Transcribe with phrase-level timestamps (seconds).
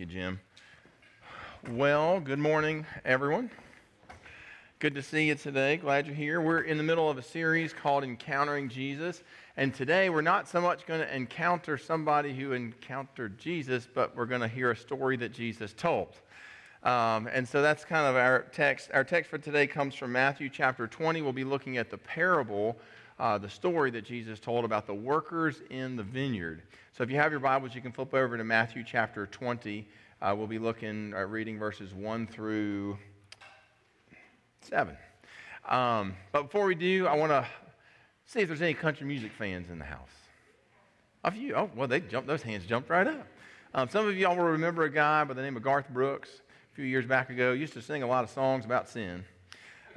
[0.00, 0.40] you, Jim.
[1.72, 3.50] Well, good morning, everyone.
[4.78, 5.76] Good to see you today.
[5.76, 6.40] Glad you're here.
[6.40, 9.22] We're in the middle of a series called Encountering Jesus.
[9.58, 14.24] And today we're not so much going to encounter somebody who encountered Jesus, but we're
[14.24, 16.16] going to hear a story that Jesus told.
[16.82, 18.88] Um, and so that's kind of our text.
[18.94, 21.20] Our text for today comes from Matthew chapter 20.
[21.20, 22.78] We'll be looking at the parable,
[23.20, 26.62] uh, the story that Jesus told about the workers in the vineyard.
[26.92, 29.86] So if you have your Bibles, you can flip over to Matthew chapter 20.
[30.22, 32.96] Uh, we'll be looking, uh, reading verses 1 through
[34.62, 34.96] 7.
[35.68, 37.46] Um, but before we do, I want to
[38.24, 40.08] see if there's any country music fans in the house.
[41.22, 41.54] A few.
[41.54, 43.26] Oh, well, they jumped, those hands jumped right up.
[43.74, 46.30] Um, some of y'all will remember a guy by the name of Garth Brooks
[46.72, 47.52] a few years back ago.
[47.52, 49.24] Used to sing a lot of songs about sin,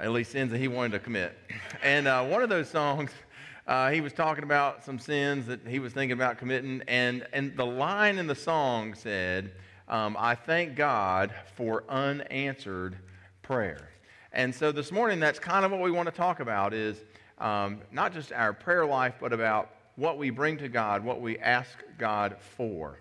[0.00, 1.36] at least sins that he wanted to commit.
[1.82, 3.10] And uh, one of those songs,
[3.66, 6.82] uh, he was talking about some sins that he was thinking about committing.
[6.88, 9.52] And, and the line in the song said,
[9.88, 12.96] um, I thank God for unanswered
[13.42, 13.90] prayer.
[14.32, 17.04] And so this morning, that's kind of what we want to talk about is
[17.38, 21.38] um, not just our prayer life, but about what we bring to God, what we
[21.38, 22.98] ask God for.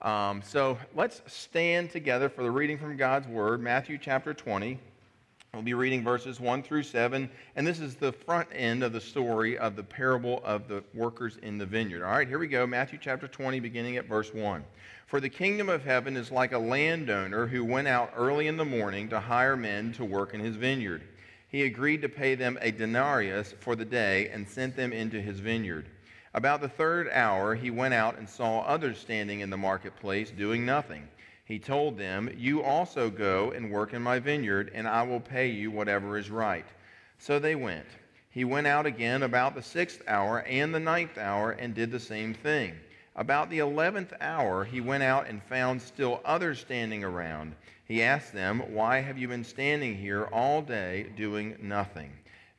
[0.00, 4.78] Um, so let's stand together for the reading from God's Word, Matthew chapter 20.
[5.54, 9.00] We'll be reading verses 1 through 7, and this is the front end of the
[9.02, 12.02] story of the parable of the workers in the vineyard.
[12.02, 12.66] All right, here we go.
[12.66, 14.64] Matthew chapter 20, beginning at verse 1.
[15.06, 18.64] For the kingdom of heaven is like a landowner who went out early in the
[18.64, 21.02] morning to hire men to work in his vineyard.
[21.48, 25.38] He agreed to pay them a denarius for the day and sent them into his
[25.40, 25.84] vineyard.
[26.32, 30.64] About the third hour, he went out and saw others standing in the marketplace doing
[30.64, 31.06] nothing.
[31.44, 35.48] He told them, You also go and work in my vineyard, and I will pay
[35.48, 36.66] you whatever is right.
[37.18, 37.86] So they went.
[38.30, 42.00] He went out again about the sixth hour and the ninth hour and did the
[42.00, 42.74] same thing.
[43.16, 47.54] About the eleventh hour, he went out and found still others standing around.
[47.84, 52.12] He asked them, Why have you been standing here all day doing nothing?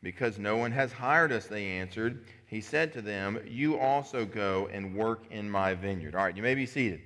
[0.04, 2.26] Because no one has hired us, they answered.
[2.46, 6.14] He said to them, You also go and work in my vineyard.
[6.14, 7.02] All right, you may be seated.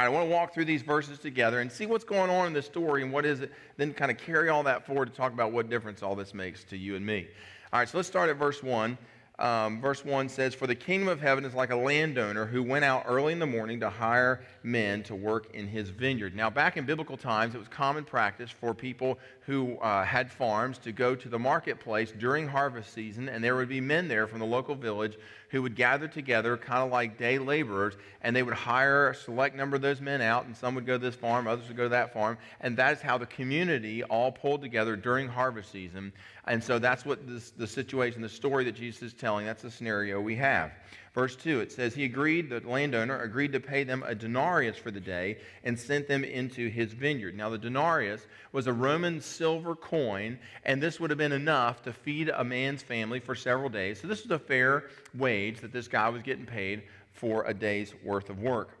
[0.00, 2.46] All right, I want to walk through these verses together and see what's going on
[2.46, 5.14] in the story and what is it, then kind of carry all that forward to
[5.14, 7.28] talk about what difference all this makes to you and me.
[7.70, 8.96] All right, so let's start at verse 1
[9.40, 12.84] um, verse 1 says, For the kingdom of heaven is like a landowner who went
[12.84, 16.36] out early in the morning to hire men to work in his vineyard.
[16.36, 20.78] Now, back in biblical times, it was common practice for people who uh, had farms
[20.78, 24.38] to go to the marketplace during harvest season, and there would be men there from
[24.38, 25.16] the local village
[25.50, 29.56] who would gather together, kind of like day laborers, and they would hire a select
[29.56, 31.84] number of those men out, and some would go to this farm, others would go
[31.84, 36.12] to that farm, and that is how the community all pulled together during harvest season.
[36.50, 39.70] And so that's what this, the situation, the story that Jesus is telling, that's the
[39.70, 40.72] scenario we have.
[41.14, 44.90] Verse 2, it says, He agreed, the landowner agreed to pay them a denarius for
[44.90, 47.36] the day and sent them into his vineyard.
[47.36, 51.92] Now, the denarius was a Roman silver coin, and this would have been enough to
[51.92, 54.00] feed a man's family for several days.
[54.00, 57.94] So, this was a fair wage that this guy was getting paid for a day's
[58.02, 58.79] worth of work.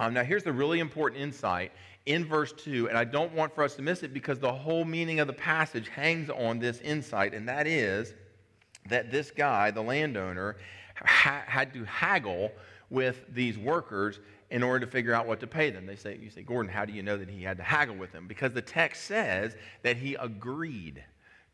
[0.00, 1.72] Um, now, here's the really important insight
[2.06, 4.86] in verse 2, and I don't want for us to miss it because the whole
[4.86, 8.14] meaning of the passage hangs on this insight, and that is
[8.88, 10.56] that this guy, the landowner,
[10.96, 12.50] ha- had to haggle
[12.88, 15.84] with these workers in order to figure out what to pay them.
[15.84, 18.10] They say, you say, Gordon, how do you know that he had to haggle with
[18.10, 18.26] them?
[18.26, 21.04] Because the text says that he agreed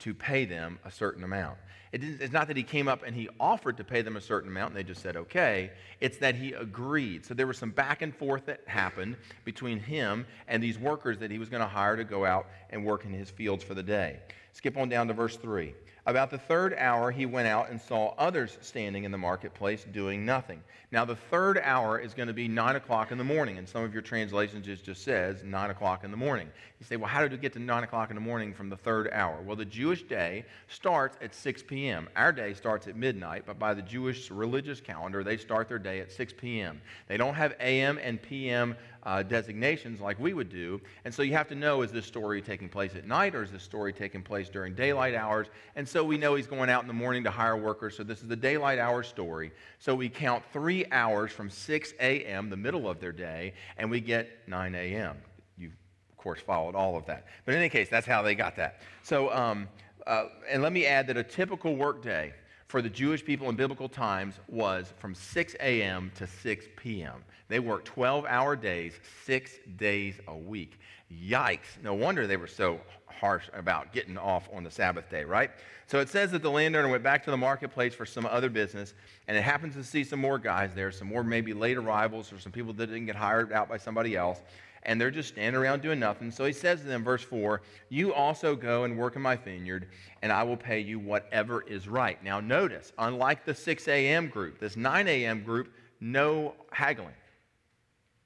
[0.01, 1.59] to pay them a certain amount.
[1.93, 4.51] It it's not that he came up and he offered to pay them a certain
[4.51, 5.71] amount and they just said okay.
[6.01, 7.25] It's that he agreed.
[7.25, 11.31] So there was some back and forth that happened between him and these workers that
[11.31, 13.83] he was going to hire to go out and work in his fields for the
[13.83, 14.21] day.
[14.53, 15.75] Skip on down to verse 3.
[16.07, 20.25] About the third hour, he went out and saw others standing in the marketplace doing
[20.25, 20.63] nothing.
[20.93, 23.83] Now, the third hour is going to be 9 o'clock in the morning, and some
[23.83, 26.49] of your translations just, just says 9 o'clock in the morning.
[26.79, 28.77] You say, well, how did we get to 9 o'clock in the morning from the
[28.77, 29.43] third hour?
[29.43, 32.09] Well, the Jewish day starts at 6 p.m.
[32.15, 35.99] Our day starts at midnight, but by the Jewish religious calendar, they start their day
[35.99, 36.81] at 6 p.m.
[37.09, 37.99] They don't have a.m.
[38.01, 40.81] and p.m uh, designations like we would do.
[41.05, 43.53] And so you have to know is this story taking place at night or is
[43.53, 45.47] this story taking place during daylight hours?
[45.77, 47.97] And so we know he's going out in the morning to hire workers.
[47.97, 49.53] So this is the daylight hour story.
[49.79, 54.01] So we count three hours from 6 a.m., the middle of their day, and we
[54.01, 55.17] get 9 a.m.
[55.57, 55.71] You,
[56.11, 57.27] of course, followed all of that.
[57.45, 58.81] But in any case, that's how they got that.
[59.05, 59.69] So, um,
[60.09, 62.35] uh, and let me add that a typical workday
[62.67, 66.11] for the Jewish people in biblical times was from 6 a.m.
[66.17, 67.23] to 6 p.m.
[67.49, 68.95] They worked 12 hour days,
[69.25, 70.79] six days a week.
[71.13, 71.81] Yikes.
[71.83, 75.51] No wonder they were so harsh about getting off on the Sabbath day, right?
[75.87, 78.95] So it says that the landowner went back to the marketplace for some other business,
[79.29, 82.39] and it happens to see some more guys there, some more maybe late arrivals or
[82.39, 84.41] some people that didn't get hired out by somebody else.
[84.83, 86.31] and they're just standing around doing nothing.
[86.31, 89.89] So he says to them, verse 4, You also go and work in my vineyard,
[90.23, 92.23] and I will pay you whatever is right.
[92.23, 94.29] Now, notice, unlike the 6 a.m.
[94.29, 95.43] group, this 9 a.m.
[95.43, 97.15] group, no haggling.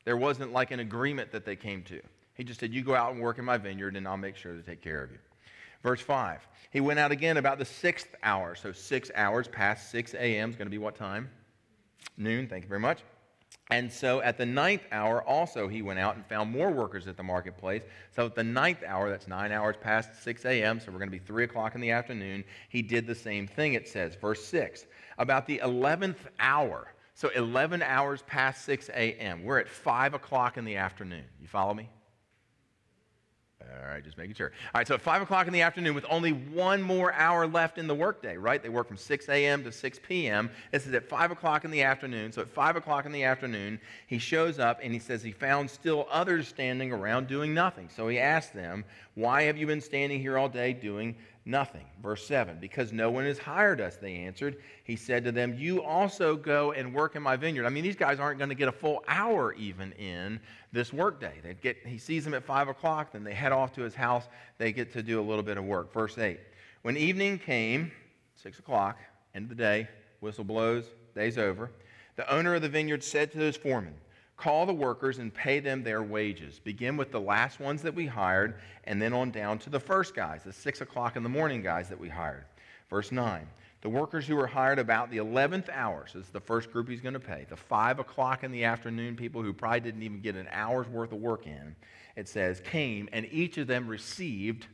[0.05, 2.00] There wasn't like an agreement that they came to.
[2.35, 4.55] He just said, You go out and work in my vineyard, and I'll make sure
[4.55, 5.19] to take care of you.
[5.82, 6.47] Verse 5.
[6.70, 8.55] He went out again about the sixth hour.
[8.55, 10.50] So six hours past 6 a.m.
[10.50, 11.29] is going to be what time?
[12.17, 12.47] Noon.
[12.47, 13.00] Thank you very much.
[13.70, 17.17] And so at the ninth hour, also he went out and found more workers at
[17.17, 17.82] the marketplace.
[18.14, 21.17] So at the ninth hour, that's nine hours past 6 a.m., so we're going to
[21.17, 24.17] be 3 o'clock in the afternoon, he did the same thing, it says.
[24.17, 24.87] Verse 6.
[25.19, 30.65] About the 11th hour, so 11 hours past 6 a.m., we're at 5 o'clock in
[30.65, 31.25] the afternoon.
[31.41, 31.89] You follow me?
[33.62, 34.53] All right, just making sure.
[34.75, 37.79] All right, so at 5 o'clock in the afternoon, with only one more hour left
[37.79, 38.62] in the workday, right?
[38.62, 39.62] They work from 6 a.m.
[39.65, 40.51] to 6 p.m.
[40.73, 42.33] This is at 5 o'clock in the afternoon.
[42.33, 45.71] So at 5 o'clock in the afternoon, he shows up and he says he found
[45.71, 47.89] still others standing around doing nothing.
[47.95, 48.85] So he asked them,
[49.21, 51.15] Why have you been standing here all day doing
[51.47, 51.87] Nothing.
[52.03, 54.59] Verse 7 Because no one has hired us, they answered.
[54.85, 57.65] He said to them, You also go and work in my vineyard.
[57.65, 60.39] I mean, these guys aren't going to get a full hour even in
[60.73, 61.35] this workday.
[61.43, 64.29] They get, he sees them at 5 o'clock, then they head off to his house.
[64.59, 65.93] They get to do a little bit of work.
[65.93, 66.39] Verse 8
[66.83, 67.91] When evening came,
[68.37, 68.99] 6 o'clock,
[69.35, 69.89] end of the day,
[70.21, 70.85] whistle blows,
[71.15, 71.71] day's over,
[72.17, 73.95] the owner of the vineyard said to his foreman,
[74.41, 76.59] Call the workers and pay them their wages.
[76.61, 78.55] Begin with the last ones that we hired,
[78.85, 81.91] and then on down to the first guys, the six o'clock in the morning guys
[81.91, 82.47] that we hired.
[82.89, 83.47] Verse 9
[83.83, 86.89] The workers who were hired about the 11th hour, so this is the first group
[86.89, 90.23] he's going to pay, the five o'clock in the afternoon people who probably didn't even
[90.23, 91.77] get an hour's worth of work in,
[92.17, 94.69] it says, came, and each of them received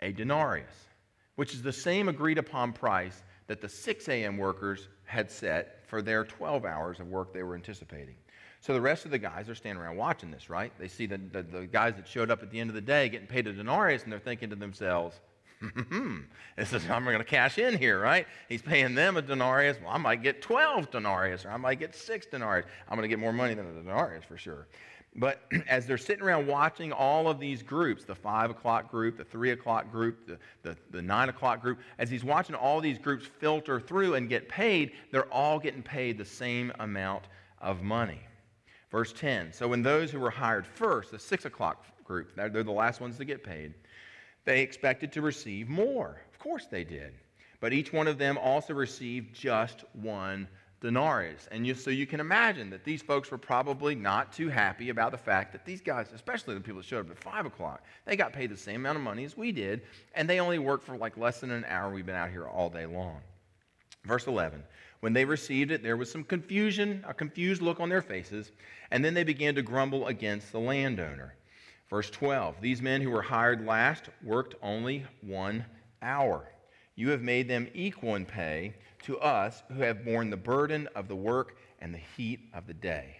[0.00, 0.86] a denarius,
[1.34, 4.38] which is the same agreed upon price that the 6 a.m.
[4.38, 8.14] workers had set for their 12 hours of work they were anticipating.
[8.62, 10.72] So the rest of the guys are standing around watching this, right?
[10.78, 13.08] They see the, the, the guys that showed up at the end of the day
[13.08, 15.18] getting paid a denarius, and they're thinking to themselves,
[15.58, 16.18] hmm,
[16.56, 18.24] this is, I'm going to cash in here, right?
[18.48, 19.78] He's paying them a denarius.
[19.82, 22.66] Well, I might get 12 denarius, or I might get six denarius.
[22.88, 24.68] I'm going to get more money than a denarius for sure.
[25.16, 29.24] But as they're sitting around watching all of these groups, the 5 o'clock group, the
[29.24, 33.26] 3 o'clock group, the, the, the 9 o'clock group, as he's watching all these groups
[33.40, 37.24] filter through and get paid, they're all getting paid the same amount
[37.60, 38.20] of money.
[38.92, 42.70] Verse 10 So when those who were hired first, the six o'clock group, they're the
[42.70, 43.74] last ones to get paid,
[44.44, 46.20] they expected to receive more.
[46.30, 47.14] Of course they did.
[47.58, 50.46] But each one of them also received just one
[50.80, 51.48] denarius.
[51.52, 55.12] And you, so you can imagine that these folks were probably not too happy about
[55.12, 58.16] the fact that these guys, especially the people that showed up at 5 o'clock, they
[58.16, 59.82] got paid the same amount of money as we did,
[60.14, 61.92] and they only worked for like less than an hour.
[61.92, 63.20] We've been out here all day long.
[64.04, 64.64] Verse 11
[65.02, 68.52] when they received it, there was some confusion, a confused look on their faces,
[68.92, 71.34] and then they began to grumble against the landowner.
[71.90, 75.64] Verse 12 These men who were hired last worked only one
[76.02, 76.48] hour.
[76.94, 81.08] You have made them equal in pay to us who have borne the burden of
[81.08, 83.16] the work and the heat of the day.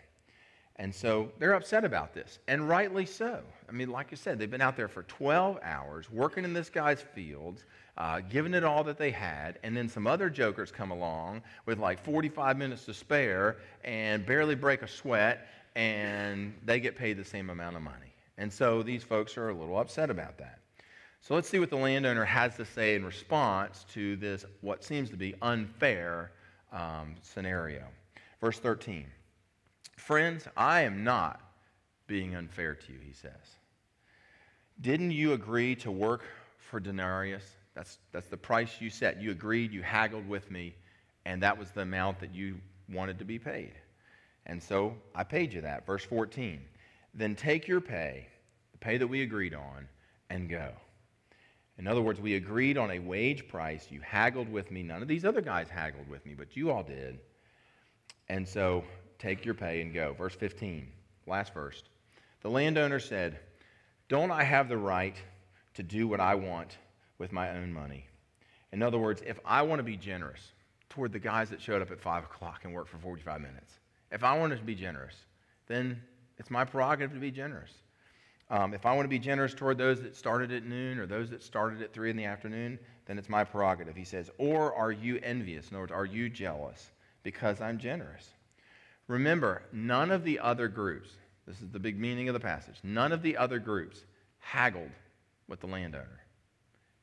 [0.77, 3.41] And so they're upset about this, and rightly so.
[3.69, 6.71] I mean, like I said, they've been out there for 12 hours working in this
[6.71, 7.65] guy's fields
[7.99, 11.79] uh, giving it all that they had, and then some other jokers come along with
[11.79, 15.47] like 45 minutes to spare and barely break a sweat,
[15.77, 18.15] and they get paid the same amount of money.
[18.39, 20.59] And so these folks are a little upset about that.
[21.21, 25.09] So let's see what the landowner has to say in response to this, what seems
[25.11, 26.33] to be unfair
[26.73, 27.85] um, scenario.
[28.41, 29.07] Verse 13
[29.99, 31.41] Friends, I am not
[32.09, 33.57] being unfair to you, he says.
[34.81, 36.25] Didn't you agree to work
[36.59, 37.45] for denarius?
[37.75, 39.21] That's, that's the price you set.
[39.21, 40.75] You agreed, you haggled with me,
[41.25, 42.57] and that was the amount that you
[42.93, 43.73] wanted to be paid.
[44.47, 45.87] And so I paid you that.
[45.87, 46.61] Verse 14.
[47.15, 48.27] Then take your pay,
[48.73, 49.89] the pay that we agreed on,
[50.31, 50.73] and go.
[51.79, 53.87] In other words, we agreed on a wage price.
[53.91, 54.83] You haggled with me.
[54.83, 57.19] None of these other guys haggled with me, but you all did.
[58.29, 58.85] And so
[59.19, 60.15] take your pay and go.
[60.15, 60.87] Verse 15,
[61.27, 61.83] last verse.
[62.43, 63.39] The landowner said,
[64.09, 65.17] Don't I have the right
[65.75, 66.77] to do what I want
[67.23, 68.05] with my own money.
[68.73, 70.41] In other words, if I want to be generous
[70.91, 73.79] toward the guys that showed up at 5 o'clock and worked for 45 minutes,
[74.11, 75.15] if I want to be generous,
[75.69, 76.03] then
[76.37, 77.71] it's my prerogative to be generous.
[78.51, 81.31] Um, if I want to be generous toward those that started at noon or those
[81.31, 82.77] that started at 3 in the afternoon,
[83.07, 83.95] then it's my prerogative.
[83.95, 85.69] He says, Or are you envious?
[85.69, 86.91] In other words, are you jealous
[87.23, 88.31] because I'm generous?
[89.07, 91.11] Remember, none of the other groups,
[91.47, 94.05] this is the big meaning of the passage, none of the other groups
[94.41, 94.91] haggled
[95.47, 96.22] with the landowner.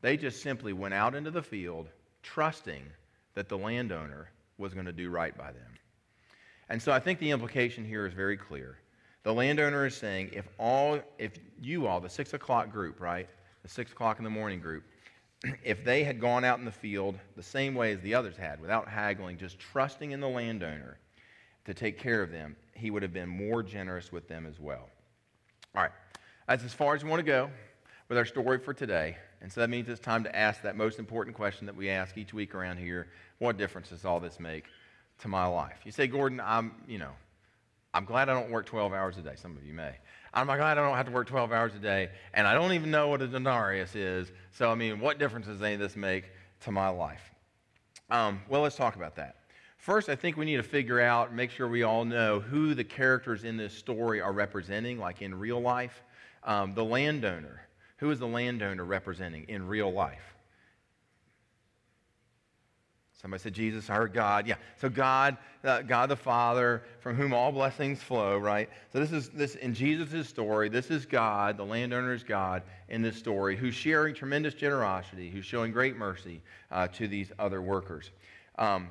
[0.01, 1.89] They just simply went out into the field
[2.23, 2.83] trusting
[3.35, 5.71] that the landowner was going to do right by them.
[6.69, 8.77] And so I think the implication here is very clear
[9.23, 13.27] The landowner is saying, if all, if you all, the six o'clock group, right,
[13.63, 14.83] the six o'clock in the morning group,
[15.63, 18.61] if they had gone out in the field the same way as the others had,
[18.61, 20.97] without haggling, just trusting in the landowner
[21.65, 24.89] to take care of them, he would have been more generous with them as well.
[25.75, 25.91] All right,
[26.47, 27.49] that's as far as we want to go
[28.09, 29.15] with our story for today.
[29.41, 32.17] And so that means it's time to ask that most important question that we ask
[32.17, 34.65] each week around here what difference does all this make
[35.19, 35.77] to my life?
[35.85, 37.11] You say, Gordon, I'm, you know,
[37.93, 39.33] I'm glad I don't work 12 hours a day.
[39.35, 39.93] Some of you may.
[40.33, 42.91] I'm glad I don't have to work 12 hours a day, and I don't even
[42.91, 44.31] know what a denarius is.
[44.51, 46.25] So, I mean, what difference does any of this make
[46.61, 47.31] to my life?
[48.11, 49.37] Um, well, let's talk about that.
[49.77, 52.83] First, I think we need to figure out, make sure we all know who the
[52.83, 56.03] characters in this story are representing, like in real life.
[56.43, 57.61] Um, the landowner.
[57.99, 60.35] Who is the landowner representing in real life?
[63.21, 64.47] Somebody said Jesus, heard God.
[64.47, 64.55] Yeah.
[64.77, 68.69] So God, uh, God the Father, from whom all blessings flow, right?
[68.93, 73.01] So this is this in Jesus' story, this is God, the landowner is God in
[73.01, 76.41] this story, who's sharing tremendous generosity, who's showing great mercy
[76.71, 78.11] uh, to these other workers.
[78.57, 78.87] Um,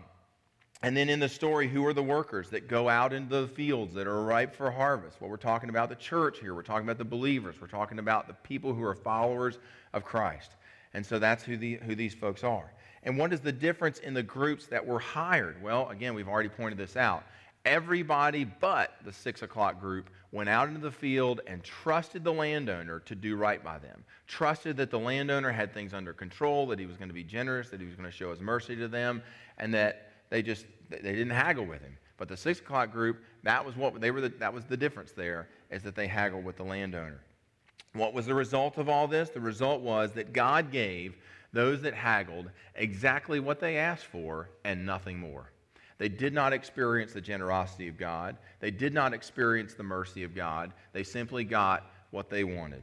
[0.83, 3.95] and then in the story, who are the workers that go out into the fields
[3.95, 5.21] that are ripe for harvest?
[5.21, 6.55] Well, we're talking about the church here.
[6.55, 7.57] We're talking about the believers.
[7.61, 9.59] We're talking about the people who are followers
[9.93, 10.53] of Christ.
[10.95, 12.73] And so that's who, the, who these folks are.
[13.03, 15.61] And what is the difference in the groups that were hired?
[15.63, 17.25] Well, again, we've already pointed this out.
[17.65, 23.01] Everybody but the six o'clock group went out into the field and trusted the landowner
[23.01, 24.05] to do right by them.
[24.27, 27.69] Trusted that the landowner had things under control, that he was going to be generous,
[27.71, 29.23] that he was going to show his mercy to them,
[29.59, 31.97] and that they just they didn't haggle with him.
[32.17, 34.21] But the six o'clock group, that was what they were.
[34.21, 37.21] The, that was the difference there, is that they haggled with the landowner.
[37.95, 39.31] What was the result of all this?
[39.31, 41.17] The result was that God gave
[41.53, 45.51] those that haggled exactly what they asked for and nothing more.
[45.97, 48.37] They did not experience the generosity of God.
[48.61, 50.73] They did not experience the mercy of God.
[50.93, 52.83] They simply got what they wanted.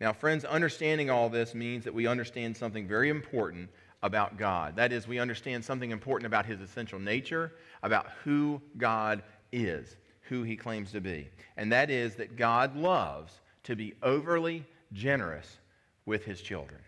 [0.00, 3.68] Now, friends, understanding all this means that we understand something very important
[4.02, 4.76] about God.
[4.76, 7.52] That is, we understand something important about his essential nature,
[7.82, 11.28] about who God is, who he claims to be.
[11.56, 15.58] And that is that God loves to be overly generous
[16.06, 16.80] with his children.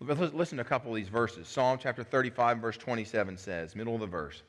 [0.00, 1.48] Listen to a couple of these verses.
[1.48, 4.42] Psalm chapter 35, verse 27 says, middle of the verse,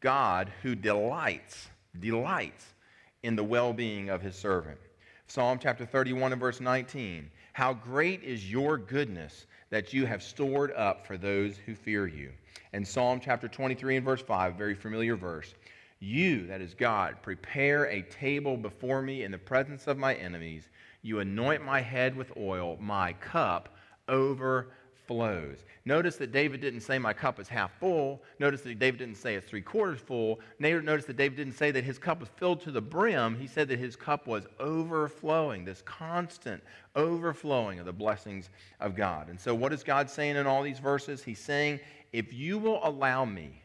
[0.00, 1.68] God who delights,
[2.00, 2.74] delights
[3.22, 4.78] in the well being of his servant.
[5.26, 10.72] Psalm chapter 31 and verse 19, how great is your goodness that you have stored
[10.72, 12.32] up for those who fear you.
[12.72, 15.54] And Psalm chapter 23 and verse 5, very familiar verse,
[15.98, 20.68] you, that is God, prepare a table before me in the presence of my enemies.
[21.02, 23.76] You anoint my head with oil, my cup
[24.08, 24.68] over
[25.06, 25.64] flows.
[25.84, 28.22] Notice that David didn't say, My cup is half full.
[28.38, 30.40] Notice that David didn't say it's three quarters full.
[30.58, 33.38] Notice that David didn't say that his cup was filled to the brim.
[33.38, 36.62] He said that his cup was overflowing, this constant
[36.94, 39.28] overflowing of the blessings of God.
[39.28, 41.22] And so, what is God saying in all these verses?
[41.22, 41.80] He's saying,
[42.12, 43.62] If you will allow me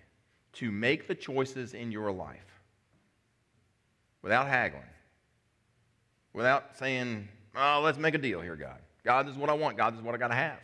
[0.53, 2.61] to make the choices in your life
[4.21, 4.83] without haggling,
[6.33, 8.79] without saying, Oh, let's make a deal here, God.
[9.03, 9.77] God, is what I want.
[9.77, 10.59] God, is what I got to have.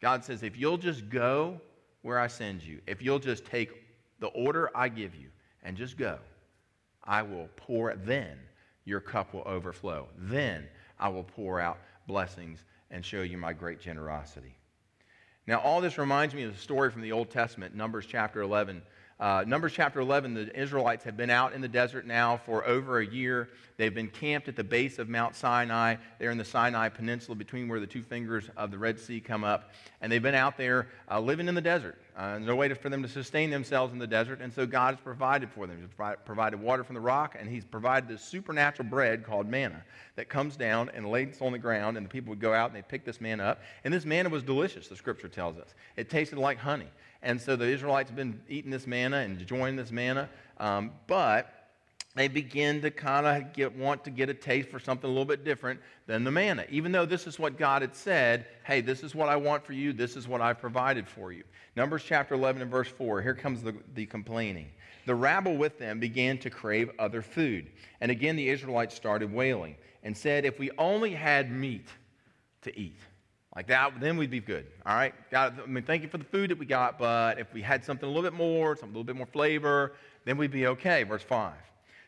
[0.00, 1.60] God says, if you'll just go
[2.02, 3.70] where I send you, if you'll just take
[4.20, 5.28] the order I give you
[5.62, 6.18] and just go,
[7.02, 8.38] I will pour, then
[8.84, 10.08] your cup will overflow.
[10.16, 10.66] Then
[10.98, 14.56] I will pour out blessings and show you my great generosity.
[15.46, 18.82] Now, all this reminds me of a story from the Old Testament, Numbers chapter 11,
[19.20, 22.98] uh, Numbers chapter 11, the Israelites have been out in the desert now for over
[22.98, 23.48] a year.
[23.76, 25.96] They've been camped at the base of Mount Sinai.
[26.18, 29.44] They're in the Sinai Peninsula between where the two fingers of the Red Sea come
[29.44, 29.72] up.
[30.00, 32.00] And they've been out there uh, living in the desert.
[32.16, 34.40] Uh, no way to, for them to sustain themselves in the desert.
[34.40, 35.78] And so God has provided for them.
[35.80, 39.82] He's provided water from the rock, and He's provided this supernatural bread called manna
[40.16, 41.96] that comes down and lays on the ground.
[41.96, 43.62] And the people would go out and they'd pick this manna up.
[43.84, 45.74] And this manna was delicious, the scripture tells us.
[45.96, 46.88] It tasted like honey.
[47.24, 50.28] And so the Israelites have been eating this manna and enjoying this manna.
[50.58, 51.70] Um, but
[52.14, 55.24] they begin to kind of get, want to get a taste for something a little
[55.24, 56.64] bit different than the manna.
[56.68, 59.72] Even though this is what God had said, hey, this is what I want for
[59.72, 61.42] you, this is what I've provided for you.
[61.76, 64.68] Numbers chapter 11 and verse 4, here comes the, the complaining.
[65.06, 67.70] The rabble with them began to crave other food.
[68.00, 71.88] And again, the Israelites started wailing and said, If we only had meat
[72.62, 72.98] to eat.
[73.56, 74.66] Like that, then we'd be good.
[74.84, 75.14] All right?
[75.30, 77.84] God, I mean, thank you for the food that we got, but if we had
[77.84, 79.92] something a little bit more, something a little bit more flavor,
[80.24, 81.04] then we'd be okay.
[81.04, 81.52] Verse 5.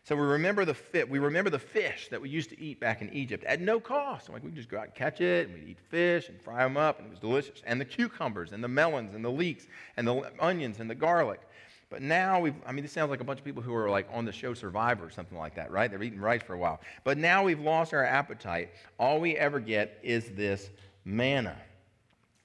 [0.03, 3.03] So we remember the fit, we remember the fish that we used to eat back
[3.03, 4.29] in Egypt at no cost.
[4.29, 6.77] Like we just go out and catch it, and we'd eat fish and fry them
[6.77, 7.63] up, and it was delicious.
[7.67, 11.41] And the cucumbers and the melons and the leeks and the onions and the garlic.
[11.91, 14.09] But now we've, I mean, this sounds like a bunch of people who are like
[14.13, 15.91] on the show Survivor or something like that, right?
[15.91, 16.81] They're eating rice for a while.
[17.05, 18.71] But now we've lost our appetite.
[18.99, 20.71] All we ever get is this
[21.07, 21.57] manna.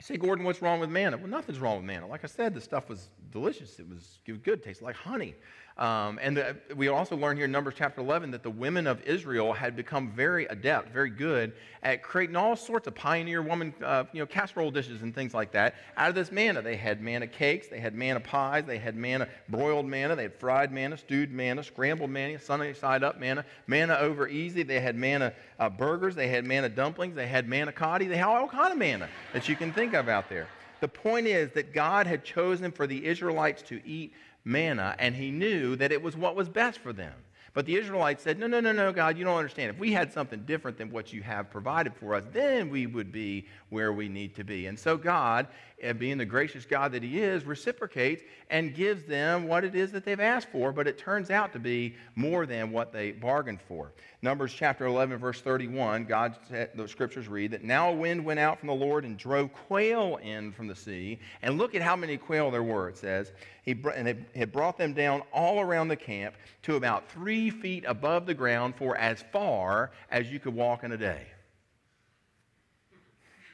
[0.02, 1.16] You say, Gordon, what's wrong with manna?
[1.16, 2.08] Well, nothing's wrong with manna.
[2.08, 3.78] Like I said, the stuff was delicious.
[3.78, 4.58] It was, good.
[4.58, 5.36] It tasted like honey.
[5.78, 9.00] Um, and the, we also learn here in Numbers chapter 11 that the women of
[9.02, 14.04] Israel had become very adept, very good at creating all sorts of pioneer woman, uh,
[14.12, 16.60] you know, casserole dishes and things like that out of this manna.
[16.60, 20.34] They had manna cakes, they had manna pies, they had manna, broiled manna, they had
[20.34, 24.62] fried manna, stewed manna, scrambled manna, sunny side up manna, manna over easy.
[24.62, 28.26] They had manna uh, burgers, they had manna dumplings, they had manna cotti, they had
[28.26, 30.48] all kind of manna that you can think of out there.
[30.80, 34.12] The point is that God had chosen for the Israelites to eat
[34.44, 37.14] manna, and he knew that it was what was best for them.
[37.54, 39.70] But the Israelites said, No, no, no, no, God, you don't understand.
[39.70, 43.12] If we had something different than what you have provided for us, then we would
[43.12, 44.66] be where we need to be.
[44.66, 45.48] And so God,
[45.82, 49.92] eh, being the gracious God that He is, reciprocates and gives them what it is
[49.92, 53.60] that they've asked for, but it turns out to be more than what they bargained
[53.60, 53.92] for.
[54.20, 56.36] Numbers chapter 11, verse 31, God,
[56.74, 60.18] the scriptures read that now a wind went out from the Lord and drove quail
[60.22, 61.18] in from the sea.
[61.42, 63.32] And look at how many quail there were, it says.
[63.64, 67.84] He, and it had brought them down all around the camp to about three feet
[67.86, 71.26] above the ground for as far as you could walk in a day.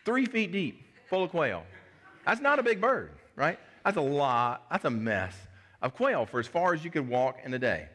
[0.04, 1.64] Three feet deep, full of quail.
[2.28, 3.58] That's not a big bird, right?
[3.84, 5.34] That's a lot, that's a mess
[5.82, 7.88] of quail for as far as you could walk in a day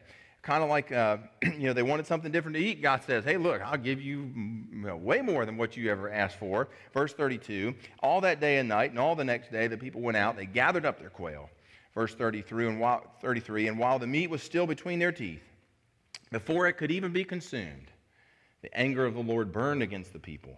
[0.44, 2.82] kind of like, uh, you know, they wanted something different to eat.
[2.82, 4.30] God says, hey, look, I'll give you,
[4.70, 6.68] know, way more than what you ever asked for.
[6.92, 10.16] Verse 32 All that day and night, and all the next day, the people went
[10.16, 11.50] out, they gathered up their quail.
[11.94, 15.42] Verse 33 and, while, 33, and while the meat was still between their teeth,
[16.30, 17.90] before it could even be consumed,
[18.62, 20.56] the anger of the Lord burned against the people,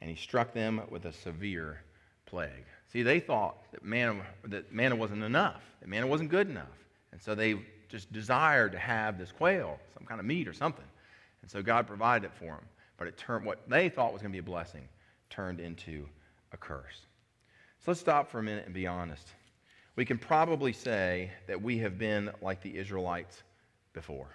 [0.00, 1.82] and he struck them with a severe
[2.26, 2.64] plague.
[2.92, 6.66] See, they thought that manna, that manna wasn't enough, that manna wasn't good enough.
[7.12, 7.56] And so they
[7.88, 10.84] just desired to have this quail, some kind of meat or something.
[11.42, 12.64] And so God provided it for them.
[12.96, 14.88] But it turned what they thought was going to be a blessing
[15.30, 16.06] turned into
[16.52, 17.06] a curse.
[17.80, 19.28] So let's stop for a minute and be honest.
[19.94, 23.42] We can probably say that we have been like the Israelites
[23.92, 24.30] before.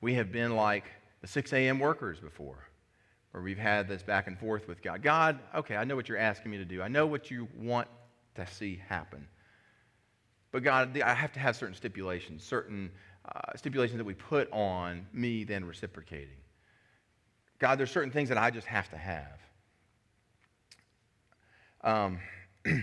[0.00, 0.84] We have been like
[1.20, 1.78] the 6 a.m.
[1.78, 2.58] workers before,
[3.32, 5.02] where we've had this back and forth with God.
[5.02, 6.82] God, okay, I know what you're asking me to do.
[6.82, 7.88] I know what you want
[8.36, 9.26] to see happen.
[10.52, 12.90] But God, I have to have certain stipulations, certain
[13.24, 16.36] uh, stipulations that we put on me then reciprocating.
[17.58, 19.40] God, there's certain things that I just have to have.
[21.82, 22.18] Um,
[22.66, 22.82] you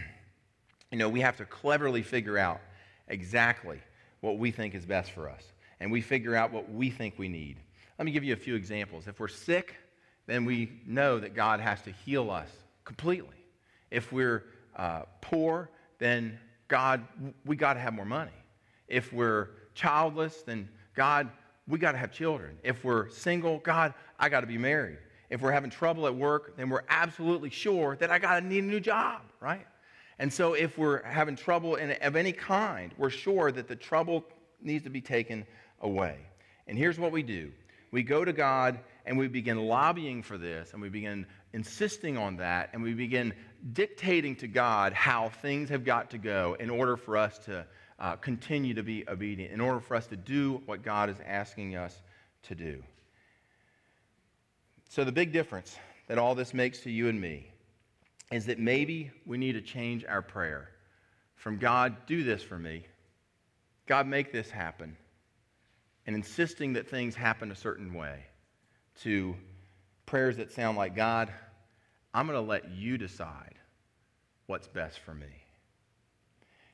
[0.94, 2.60] know, we have to cleverly figure out
[3.08, 3.80] exactly
[4.22, 5.44] what we think is best for us.
[5.80, 7.58] And we figure out what we think we need.
[8.00, 9.08] Let me give you a few examples.
[9.08, 9.76] If we're sick,
[10.30, 12.50] then we know that God has to heal us
[12.86, 13.36] completely.
[13.92, 17.04] If we're uh, poor, then God,
[17.46, 18.32] we got to have more money.
[18.88, 21.30] If we're childless, then God,
[21.68, 22.58] we got to have children.
[22.64, 24.98] If we're single, God, I got to be married.
[25.30, 28.64] If we're having trouble at work, then we're absolutely sure that I got to need
[28.64, 29.66] a new job, right?
[30.18, 34.26] And so if we're having trouble in, of any kind, we're sure that the trouble
[34.62, 35.46] needs to be taken
[35.82, 36.18] away.
[36.68, 37.52] And here's what we do
[37.92, 42.38] we go to God and we begin lobbying for this and we begin insisting on
[42.38, 43.34] that and we begin
[43.74, 47.66] dictating to God how things have got to go in order for us to
[47.98, 51.76] uh, continue to be obedient, in order for us to do what God is asking
[51.76, 52.00] us
[52.44, 52.84] to do.
[54.90, 55.76] So, the big difference
[56.08, 57.52] that all this makes to you and me
[58.32, 60.70] is that maybe we need to change our prayer.
[61.36, 62.86] From God, do this for me,
[63.88, 64.96] God, make this happen,
[66.06, 68.26] and insisting that things happen a certain way,
[69.04, 69.36] to
[70.06, 71.32] prayers that sound like, God,
[72.14, 73.56] I'm going to let you decide
[74.48, 75.28] what's best for me.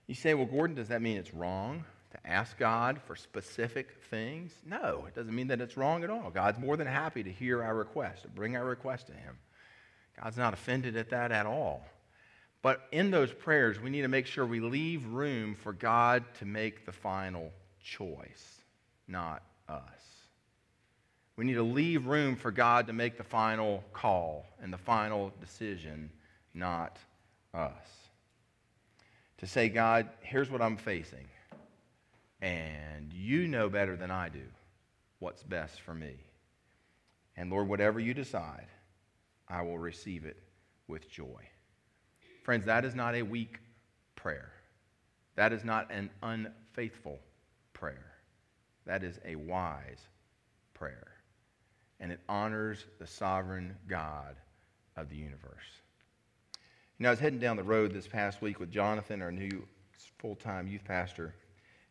[0.08, 4.54] You say, well, Gordon, does that mean it's wrong to ask God for specific things?
[4.66, 6.30] No, it doesn't mean that it's wrong at all.
[6.30, 9.38] God's more than happy to hear our request, to bring our request to Him.
[10.22, 11.86] God's not offended at that at all.
[12.62, 16.46] But in those prayers, we need to make sure we leave room for God to
[16.46, 17.52] make the final
[17.84, 18.62] choice,
[19.08, 19.84] not us.
[21.38, 25.34] We need to leave room for God to make the final call and the final
[25.42, 26.10] decision,
[26.54, 26.98] not
[27.54, 27.72] us.
[29.40, 31.28] To say, God, here's what I'm facing,
[32.42, 34.44] and you know better than I do
[35.20, 36.16] what's best for me.
[37.36, 38.68] And Lord, whatever you decide,
[39.50, 40.42] I will receive it
[40.88, 41.44] with joy.
[42.44, 43.60] Friends, that is not a weak
[44.16, 44.54] prayer.
[45.36, 47.20] That is not an unfaithful
[47.74, 48.14] prayer.
[48.86, 50.00] That is a wise
[50.74, 51.15] prayer
[52.00, 54.36] and it honors the sovereign God
[54.98, 55.64] of the universe.
[56.98, 59.68] You know, I was heading down the road this past week with Jonathan, our new
[60.20, 61.36] full time youth pastor,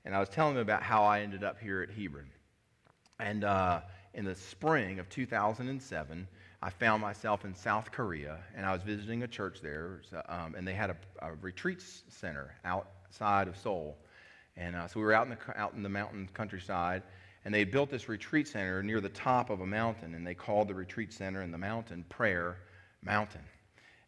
[0.05, 2.31] and I was telling him about how I ended up here at Hebron.
[3.19, 3.81] And uh,
[4.15, 6.29] in the spring of 2007,
[6.63, 10.67] I found myself in South Korea, and I was visiting a church there, um, and
[10.67, 13.99] they had a, a, retreat center outside of Seoul.
[14.57, 17.03] And uh, so we were out in, the, out in the mountain countryside,
[17.45, 20.69] and they built this retreat center near the top of a mountain, and they called
[20.69, 22.57] the retreat center in the mountain Prayer
[23.03, 23.45] Mountain.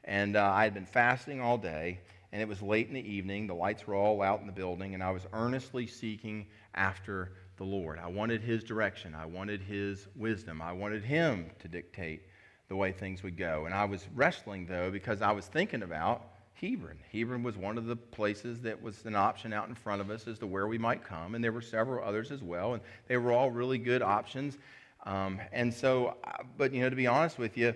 [0.04, 2.00] And uh, I had been fasting all day,
[2.32, 3.46] and it was late in the evening.
[3.46, 7.64] The lights were all out in the building, and I was earnestly seeking after the
[7.64, 7.98] Lord.
[7.98, 12.22] I wanted His direction, I wanted His wisdom, I wanted Him to dictate
[12.68, 13.66] the way things would go.
[13.66, 16.98] And I was wrestling, though, because I was thinking about Hebron.
[17.12, 20.26] Hebron was one of the places that was an option out in front of us
[20.26, 23.18] as to where we might come, and there were several others as well, and they
[23.18, 24.56] were all really good options.
[25.04, 27.74] Um, and so, uh, but you know, to be honest with you,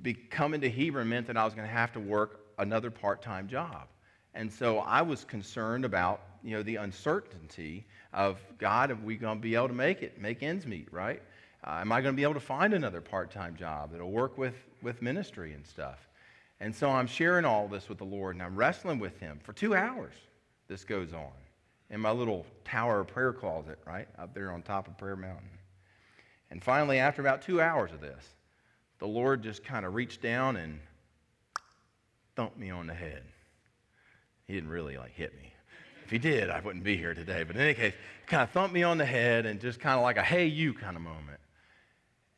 [0.00, 3.46] be, coming to Hebron meant that I was going to have to work another part-time
[3.46, 3.88] job,
[4.34, 9.36] and so I was concerned about you know the uncertainty of God, are we going
[9.36, 11.22] to be able to make it, make ends meet, right?
[11.62, 14.54] Uh, am I going to be able to find another part-time job that'll work with
[14.80, 16.07] with ministry and stuff?
[16.60, 19.52] And so I'm sharing all this with the Lord and I'm wrestling with Him for
[19.52, 20.14] two hours.
[20.66, 21.30] This goes on
[21.90, 24.08] in my little tower prayer closet, right?
[24.18, 25.48] Up there on top of Prayer Mountain.
[26.50, 28.24] And finally, after about two hours of this,
[28.98, 30.80] the Lord just kind of reached down and
[32.34, 33.22] thumped me on the head.
[34.46, 35.52] He didn't really like hit me.
[36.04, 37.44] If he did, I wouldn't be here today.
[37.44, 37.92] But in any case,
[38.26, 40.72] kind of thumped me on the head and just kind of like a hey you
[40.72, 41.40] kind of moment.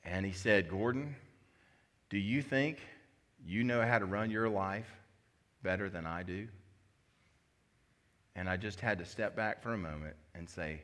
[0.04, 1.14] And he said, Gordon,
[2.08, 2.78] do you think
[3.44, 4.90] you know how to run your life
[5.62, 6.48] better than I do.
[8.36, 10.82] And I just had to step back for a moment and say,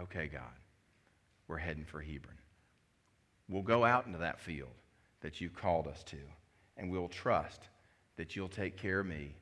[0.00, 0.42] okay, God,
[1.48, 2.36] we're heading for Hebron.
[3.48, 4.70] We'll go out into that field
[5.20, 6.18] that you called us to,
[6.76, 7.60] and we'll trust
[8.16, 9.34] that you'll take care of me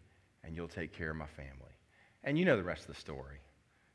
[0.42, 1.50] and you'll take care of my family.
[2.22, 3.38] And you know the rest of the story.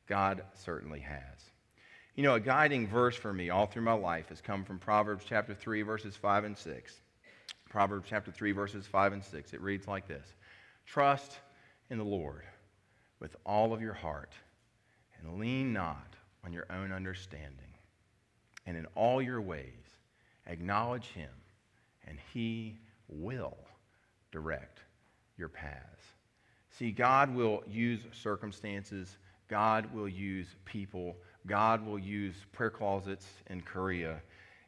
[0.08, 1.51] God certainly has.
[2.15, 5.25] You know, a guiding verse for me all through my life has come from Proverbs
[5.27, 7.01] chapter 3, verses 5 and 6.
[7.69, 9.53] Proverbs chapter 3, verses 5 and 6.
[9.53, 10.34] It reads like this
[10.86, 11.38] Trust
[11.91, 12.43] in the Lord
[13.19, 14.34] with all of your heart,
[15.19, 17.53] and lean not on your own understanding.
[18.65, 19.97] And in all your ways,
[20.47, 21.29] acknowledge him,
[22.08, 23.58] and he will
[24.32, 24.79] direct
[25.38, 26.03] your paths.
[26.71, 33.62] See, God will use circumstances, God will use people, God will use prayer closets in
[33.62, 34.21] Korea,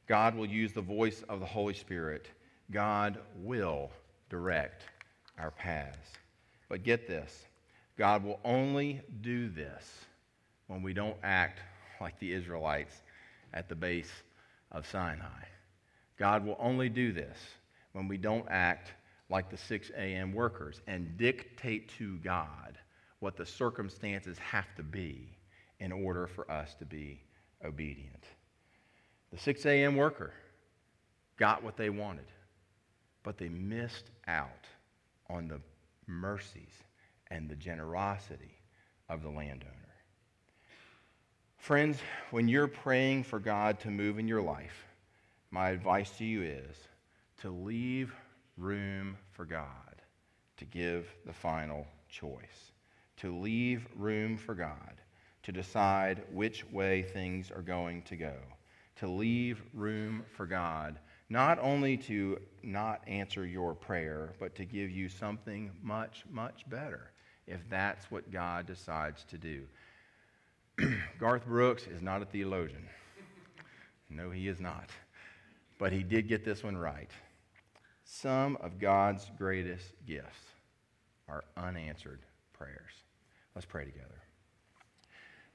[0.08, 2.28] God will use the voice of the Holy Spirit
[2.72, 3.92] God will
[4.30, 4.86] direct
[5.38, 6.08] our paths.
[6.70, 7.46] But get this
[7.98, 10.06] God will only do this
[10.68, 11.60] when we don't act
[12.00, 13.02] like the Israelites
[13.54, 14.12] at the base
[14.72, 15.44] of Sinai.
[16.18, 17.38] God will only do this
[17.92, 18.94] when we don't act
[19.30, 20.34] like the 6 a.m.
[20.34, 22.78] workers and dictate to God
[23.20, 25.38] what the circumstances have to be
[25.80, 27.22] in order for us to be
[27.64, 28.24] obedient.
[29.32, 29.96] The 6 a.m.
[29.96, 30.34] worker
[31.38, 32.26] got what they wanted
[33.24, 34.66] but they missed out
[35.30, 35.62] on the
[36.08, 36.84] mercies
[37.30, 38.58] and the generosity
[39.10, 39.76] of the landowner.
[41.58, 42.00] Friends,
[42.32, 44.86] when you're praying for God to move in your life,
[45.52, 46.76] my advice to you is
[47.42, 48.14] to leave
[48.58, 49.68] room for God
[50.58, 52.72] to give the final choice,
[53.18, 55.02] to leave room for God
[55.44, 58.36] to decide which way things are going to go,
[58.98, 61.00] to leave room for God
[61.32, 67.10] not only to not answer your prayer, but to give you something much, much better
[67.48, 69.64] if that's what God decides to do.
[71.20, 72.86] Garth Brooks is not a theologian.
[74.10, 74.90] No, he is not.
[75.80, 77.10] But he did get this one right.
[78.04, 80.44] Some of God's greatest gifts
[81.30, 82.20] are unanswered
[82.52, 82.92] prayers.
[83.56, 84.22] Let's pray together.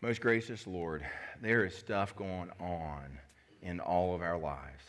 [0.00, 1.04] Most gracious Lord,
[1.42, 3.18] there is stuff going on
[3.60, 4.82] in all of our lives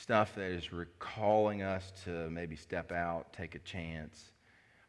[0.00, 4.32] stuff that is recalling us to maybe step out, take a chance,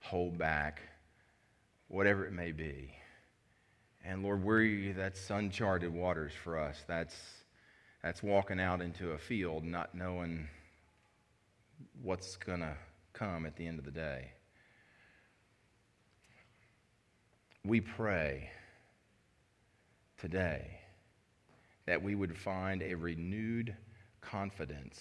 [0.02, 0.82] hold back,
[1.88, 2.93] whatever it may be.
[4.04, 6.84] And Lord, we're, that's uncharted waters for us.
[6.88, 7.15] That's,
[8.04, 10.48] that's walking out into a field not knowing
[12.02, 12.76] what's going to
[13.13, 14.32] come at the end of the day.
[17.65, 18.50] We pray
[20.17, 20.80] today
[21.86, 23.76] that we would find a renewed
[24.31, 24.99] confidence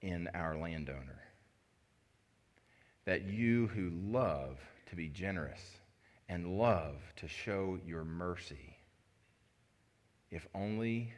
[0.00, 1.20] in our landowner.
[3.04, 5.60] That you who love to be generous
[6.28, 8.76] and love to show your mercy,
[10.30, 11.12] if only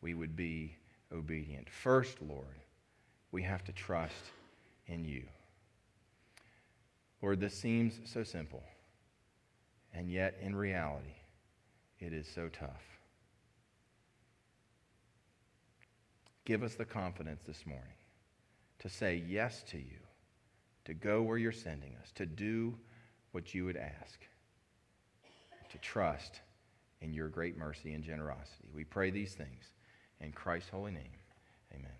[0.00, 0.76] we would be
[1.12, 1.68] obedient.
[1.68, 2.60] First, Lord,
[3.32, 4.14] we have to trust
[4.86, 5.24] in you.
[7.20, 8.62] Lord, this seems so simple,
[9.92, 11.16] and yet in reality,
[11.98, 12.93] it is so tough.
[16.44, 17.84] Give us the confidence this morning
[18.80, 19.98] to say yes to you,
[20.84, 22.74] to go where you're sending us, to do
[23.32, 24.20] what you would ask,
[25.70, 26.40] to trust
[27.00, 28.68] in your great mercy and generosity.
[28.74, 29.70] We pray these things
[30.20, 31.18] in Christ's holy name.
[31.72, 31.90] Amen.